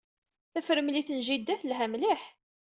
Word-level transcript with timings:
Tafremlit 0.53 1.09
n 1.13 1.19
jida 1.27 1.55
telha 1.61 1.87
mliḥ. 1.91 2.21